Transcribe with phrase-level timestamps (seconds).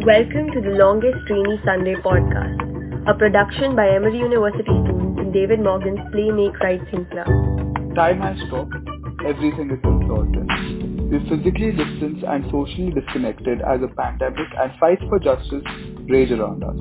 [0.00, 2.56] Welcome to the Longest Rainy Sunday podcast,
[3.06, 7.26] a production by Emory University students in David Morgan's Play Make Write Think Club.
[7.94, 8.72] Time has stopped.
[9.28, 10.48] Everything is uncertain.
[11.12, 15.64] We're physically distanced and socially disconnected as a pandemic and fights for justice
[16.08, 16.80] rage around us.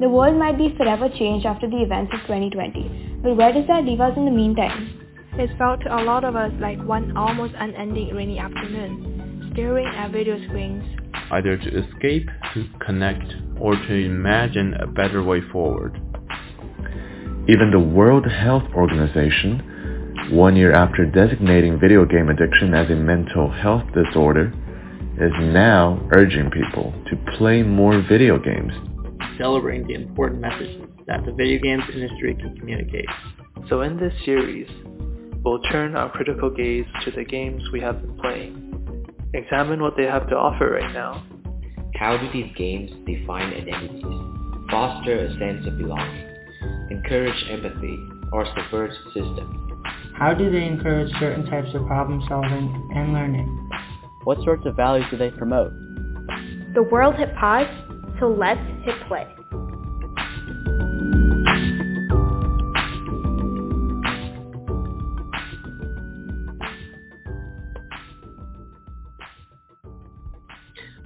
[0.00, 3.84] The world might be forever changed after the events of 2020, but where does that
[3.84, 5.07] leave us in the meantime?
[5.38, 10.10] It felt to a lot of us like one almost unending rainy afternoon, staring at
[10.10, 10.82] video screens,
[11.30, 15.94] either to escape, to connect, or to imagine a better way forward.
[17.48, 23.48] Even the World Health Organization, one year after designating video game addiction as a mental
[23.48, 24.52] health disorder,
[25.20, 28.72] is now urging people to play more video games.
[29.38, 33.06] Celebrating the important messages that the video games industry can communicate.
[33.68, 34.68] So in this series,
[35.48, 38.68] we'll turn our critical gaze to the games we have been playing
[39.34, 41.22] Examine what they have to offer right now.
[41.96, 44.02] How do these games define identities,
[44.70, 46.26] foster a sense of belonging,
[46.90, 47.98] encourage empathy,
[48.32, 49.72] or subvert systems?
[50.14, 53.70] How do they encourage certain types of problem solving and learning?
[54.24, 55.72] What sorts of values do they promote?
[56.72, 57.66] The world hit pause,
[58.18, 59.26] so let's hit play.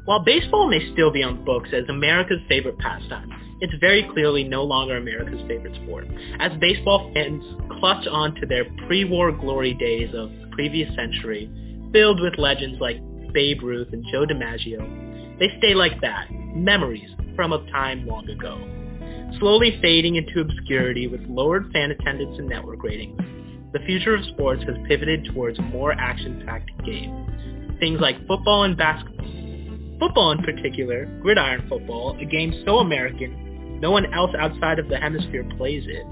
[0.05, 4.65] While baseball may still be on books as America's favorite pastime, it's very clearly no
[4.65, 6.09] longer America's favorite sport,
[6.41, 7.45] as baseball fans
[7.79, 11.49] clutch on to their pre-war glory days of the previous century,
[11.93, 12.97] filled with legends like
[13.33, 15.39] Babe Ruth and Joe DiMaggio.
[15.39, 18.59] They stay like that, memories from a time long ago.
[19.39, 23.21] Slowly fading into obscurity with lowered fan attendance and network ratings,
[23.73, 27.77] the future of sports has pivoted towards a more action-packed game.
[27.79, 29.12] Things like football and basketball
[30.03, 34.97] Football in particular, gridiron football, a game so American, no one else outside of the
[34.97, 36.05] hemisphere plays it,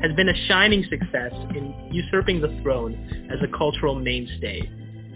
[0.00, 4.62] has been a shining success in usurping the throne as a cultural mainstay,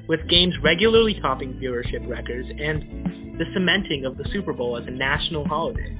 [0.08, 4.90] with games regularly topping viewership records and the cementing of the Super Bowl as a
[4.90, 5.96] national holiday.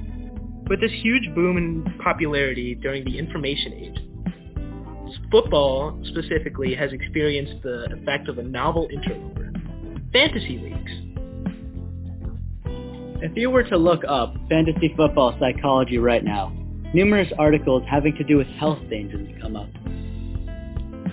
[0.69, 7.91] With this huge boom in popularity during the information age, football specifically has experienced the
[7.91, 9.51] effect of a novel interloper,
[10.13, 11.08] fantasy leagues.
[13.21, 16.53] If you were to look up fantasy football psychology right now,
[16.93, 19.69] numerous articles having to do with health dangers come up.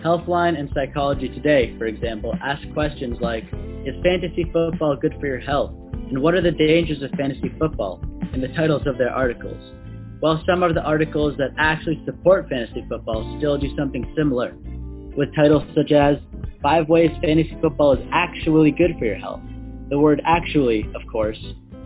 [0.04, 3.44] Healthline and Psychology Today, for example, ask questions like,
[3.84, 5.72] is fantasy football good for your health?
[5.92, 8.00] And what are the dangers of fantasy football?
[8.36, 9.60] in the titles of their articles.
[10.20, 14.54] While some of the articles that actually support fantasy football still do something similar,
[15.16, 16.16] with titles such as,
[16.62, 19.40] Five Ways Fantasy Football is Actually Good for Your Health.
[19.88, 21.38] The word actually, of course,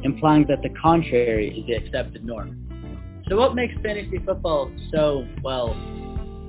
[0.02, 2.56] implying that the contrary is the accepted norm.
[3.28, 5.74] So what makes fantasy football so, well,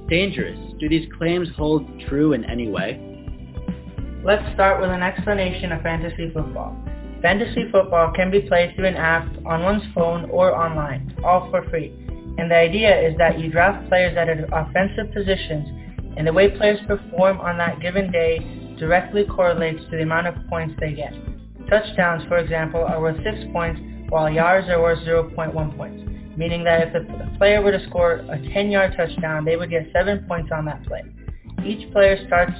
[0.10, 0.58] dangerous?
[0.80, 3.00] Do these claims hold true in any way?
[4.24, 6.76] Let's start with an explanation of fantasy football.
[7.22, 11.68] Fantasy football can be played through an app on one's phone or online, all for
[11.70, 11.94] free.
[12.38, 15.68] And the idea is that you draft players at offensive positions,
[16.18, 18.40] and the way players perform on that given day
[18.80, 21.14] directly correlates to the amount of points they get.
[21.72, 26.04] Touchdowns, for example, are worth 6 points, while yards are worth 0.1 points,
[26.36, 30.26] meaning that if the player were to score a 10-yard touchdown, they would get 7
[30.28, 31.02] points on that play.
[31.66, 32.52] Each player starts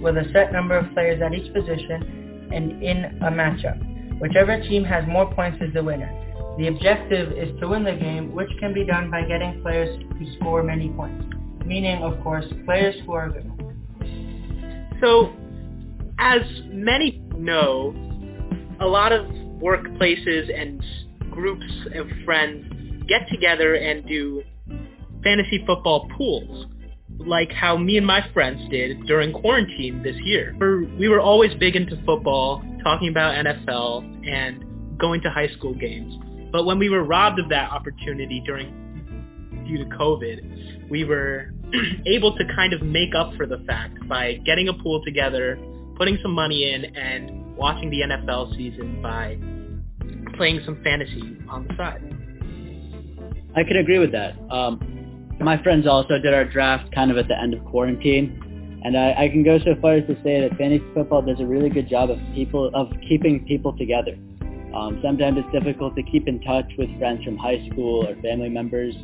[0.00, 4.20] with a set number of players at each position and in a matchup.
[4.20, 6.12] Whichever team has more points is the winner.
[6.56, 10.32] The objective is to win the game, which can be done by getting players who
[10.36, 11.26] score many points,
[11.66, 13.50] meaning, of course, players who are good.
[15.00, 15.32] So,
[16.20, 17.92] as many know,
[18.84, 19.24] a lot of
[19.60, 20.84] workplaces and
[21.30, 21.64] groups
[21.94, 22.66] of friends
[23.08, 24.42] get together and do
[25.22, 26.66] fantasy football pools,
[27.18, 30.54] like how me and my friends did during quarantine this year.
[30.98, 36.14] We were always big into football, talking about NFL, and going to high school games.
[36.52, 41.54] But when we were robbed of that opportunity during due to COVID, we were
[42.06, 45.58] able to kind of make up for the fact by getting a pool together,
[45.96, 49.38] putting some money in, and watching the NFL season by
[50.36, 52.02] playing some fantasy on the side.
[53.56, 54.34] I can agree with that.
[54.50, 54.80] Um,
[55.40, 59.24] my friends also did our draft kind of at the end of quarantine, and I,
[59.24, 61.88] I, can go so far as to say that fantasy football does a really good
[61.88, 64.16] job of people of keeping people together.
[64.74, 68.48] Um, sometimes it's difficult to keep in touch with friends from high school or family
[68.48, 68.94] members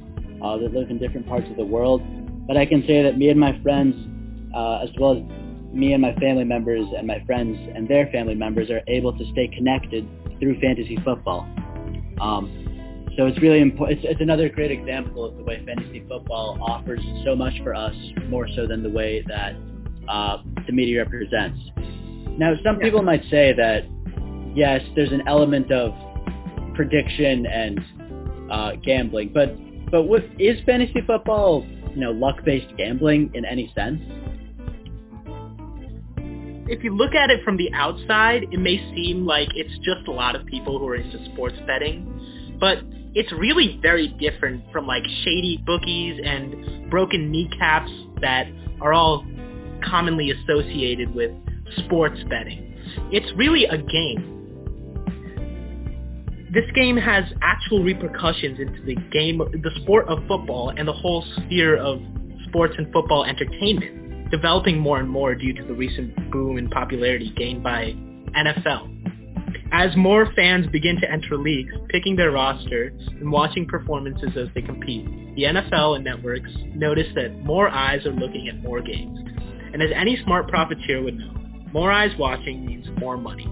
[0.42, 2.02] uh, that live in different parts of the world,
[2.46, 3.94] but I can say that me and my friends,
[4.54, 5.22] uh, as well as
[5.72, 9.24] me and my family members and my friends and their family members are able to
[9.32, 10.06] stay connected
[10.40, 11.48] through fantasy football.
[12.20, 13.98] Um, so it's really important.
[13.98, 17.94] It's, it's, another great example of the way fantasy football offers so much for us,
[18.28, 19.54] more so than the way that
[20.08, 21.58] uh, the media represents.
[22.38, 23.84] Now, some people might say that
[24.54, 25.92] yes, there's an element of
[26.74, 27.80] prediction and
[28.50, 29.56] uh, gambling, but
[29.90, 31.66] but what is fantasy football?
[31.94, 34.00] You know, luck-based gambling in any sense?
[36.70, 40.12] If you look at it from the outside, it may seem like it's just a
[40.12, 42.78] lot of people who are into sports betting, but
[43.12, 47.90] it's really very different from like shady bookies and broken kneecaps
[48.20, 48.46] that
[48.80, 49.26] are all
[49.84, 51.32] commonly associated with
[51.84, 52.72] sports betting.
[53.10, 54.36] It's really a game.
[56.52, 61.24] This game has actual repercussions into the game, the sport of football and the whole
[61.36, 62.00] sphere of
[62.46, 67.32] sports and football entertainment developing more and more due to the recent boom in popularity
[67.36, 67.94] gained by
[68.36, 68.96] NFL.
[69.72, 74.62] As more fans begin to enter leagues, picking their roster and watching performances as they
[74.62, 75.06] compete,
[75.36, 79.18] the NFL and networks notice that more eyes are looking at more games.
[79.72, 81.32] And as any smart profiteer would know,
[81.72, 83.46] more eyes watching means more money.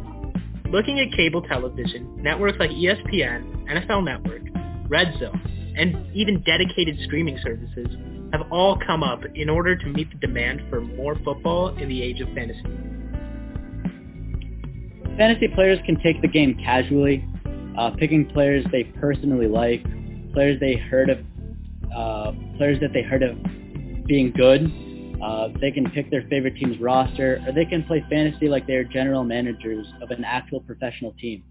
[0.71, 4.43] Looking at cable television, networks like ESPN, NFL Network,
[4.89, 5.41] Red Zone,
[5.77, 7.87] and even dedicated streaming services
[8.33, 12.03] have all come up in order to meet the demand for more football in the
[12.03, 12.63] age of fantasy.
[15.17, 17.25] Fantasy players can take the game casually,
[17.77, 19.83] uh, picking players they personally like,
[20.33, 21.19] players they heard of,
[21.97, 23.37] uh, players that they heard of
[24.07, 24.71] being good.
[25.23, 28.85] Uh, they can pick their favorite team's roster, or they can play fantasy like they're
[28.85, 31.43] general managers of an actual professional team.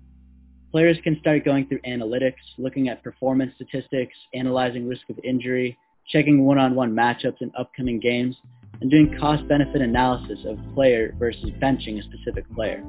[0.71, 6.45] Players can start going through analytics, looking at performance statistics, analyzing risk of injury, checking
[6.45, 8.35] one-on-one matchups in upcoming games,
[8.81, 12.83] and doing cost-benefit analysis of player versus benching a specific player.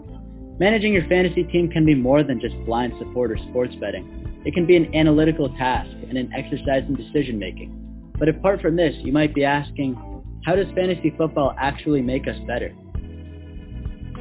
[0.58, 4.42] Managing your fantasy team can be more than just blind support or sports betting.
[4.44, 8.12] It can be an analytical task and an exercise in decision making.
[8.18, 9.94] But apart from this, you might be asking,
[10.44, 12.74] how does fantasy football actually make us better?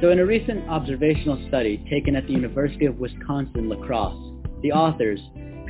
[0.00, 5.18] So in a recent observational study taken at the University of Wisconsin-La Crosse, the authors,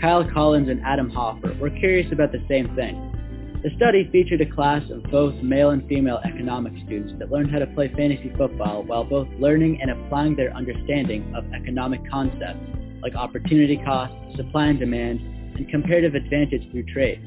[0.01, 3.18] Kyle Collins and Adam Hoffer, were curious about the same thing.
[3.61, 7.59] The study featured a class of both male and female economics students that learned how
[7.59, 12.61] to play fantasy football while both learning and applying their understanding of economic concepts
[13.03, 15.19] like opportunity cost, supply and demand,
[15.57, 17.21] and comparative advantage through trade.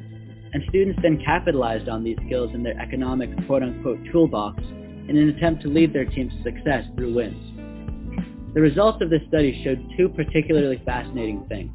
[0.53, 4.63] And students then capitalized on these skills in their economic quote-unquote toolbox
[5.09, 8.53] in an attempt to lead their team to success through wins.
[8.53, 11.71] The results of this study showed two particularly fascinating things.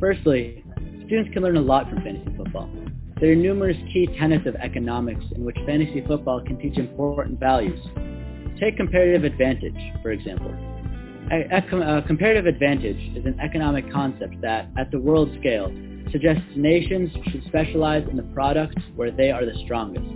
[0.00, 0.64] Firstly,
[1.10, 2.70] students can learn a lot from fantasy football.
[3.20, 7.80] There are numerous key tenets of economics in which fantasy football can teach important values.
[8.60, 10.54] Take comparative advantage, for example.
[11.32, 15.72] A, a, a comparative advantage is an economic concept that, at the world scale,
[16.12, 20.06] suggests nations should specialize in the products where they are the strongest.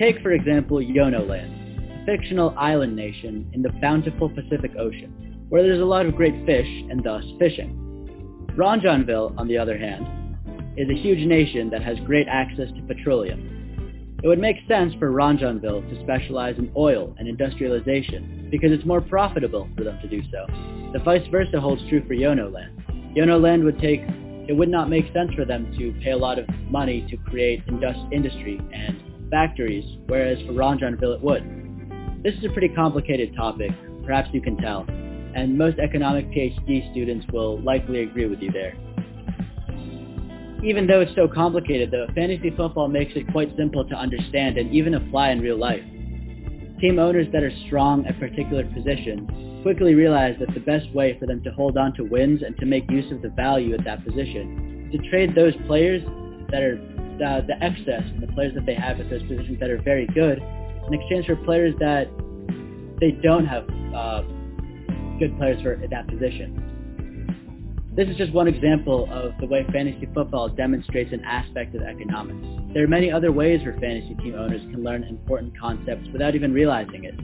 [0.00, 5.62] Take, for example, Yono Land, a fictional island nation in the bountiful Pacific Ocean, where
[5.62, 7.81] there's a lot of great fish and thus fishing.
[8.56, 10.06] Ronjonville, on the other hand,
[10.76, 14.18] is a huge nation that has great access to petroleum.
[14.22, 19.00] It would make sense for Ranjanville to specialize in oil and industrialization because it's more
[19.00, 20.46] profitable for them to do so.
[20.92, 22.82] The vice versa holds true for Yono Land.
[23.16, 24.02] Yono Land would take,
[24.48, 27.62] it would not make sense for them to pay a lot of money to create
[27.66, 32.22] indus- industry and factories, whereas for Ronjonville it would.
[32.22, 33.72] This is a pretty complicated topic,
[34.04, 34.86] perhaps you can tell,
[35.34, 38.74] and most economic PhD students will likely agree with you there
[40.64, 44.72] even though it's so complicated, though, fantasy football makes it quite simple to understand and
[44.72, 45.82] even apply in real life.
[46.80, 49.28] Team owners that are strong at particular positions
[49.62, 52.66] quickly realize that the best way for them to hold on to wins and to
[52.66, 56.02] make use of the value at that position to trade those players
[56.50, 56.78] that are
[57.24, 60.06] uh, the excess and the players that they have at those positions that are very
[60.08, 62.08] good in exchange for players that
[63.00, 64.22] they don't have uh,
[65.22, 67.92] good players for that position.
[67.94, 72.74] This is just one example of the way fantasy football demonstrates an aspect of economics.
[72.74, 76.52] There are many other ways where fantasy team owners can learn important concepts without even
[76.52, 77.14] realizing it.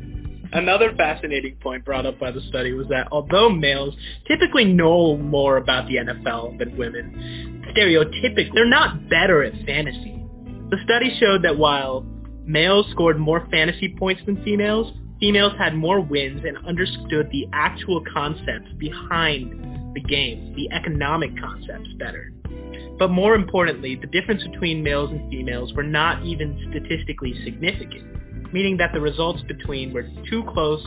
[0.52, 3.94] Another fascinating point brought up by the study was that although males
[4.28, 10.22] typically know more about the NFL than women, stereotypically, they're not better at fantasy.
[10.70, 12.06] The study showed that while
[12.44, 18.02] males scored more fantasy points than females, females had more wins and understood the actual
[18.12, 22.32] concepts behind the game, the economic concepts better.
[22.98, 28.04] But more importantly, the difference between males and females were not even statistically significant.
[28.52, 30.84] meaning that the results between were too close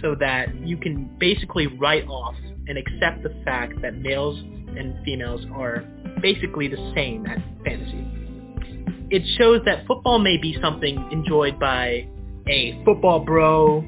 [0.00, 2.34] so that you can basically write off
[2.66, 4.38] and accept the fact that males
[4.76, 5.84] and females are
[6.22, 8.06] basically the same at fantasy.
[9.10, 12.06] It shows that football may be something enjoyed by
[12.50, 13.84] a football bro,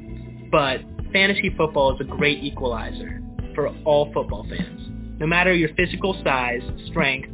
[0.52, 0.78] but
[1.12, 3.20] fantasy football is a great equalizer
[3.56, 4.80] for all football fans.
[5.18, 7.28] No matter your physical size, strength,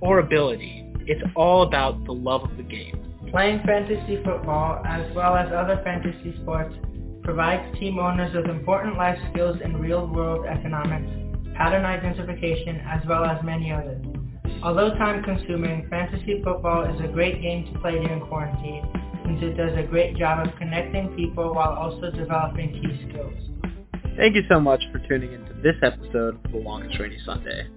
[0.00, 2.94] or ability, it's all about the love of the game.
[3.30, 6.74] Playing fantasy football, as well as other fantasy sports,
[7.22, 11.10] provides team owners with important life skills in real-world economics,
[11.56, 14.02] pattern identification, as well as many others.
[14.62, 18.97] Although time-consuming, fantasy football is a great game to play during quarantine
[19.42, 23.34] it does a great job of connecting people while also developing key skills.
[24.16, 27.68] Thank you so much for tuning into this episode of The Longest Rainy Sunday.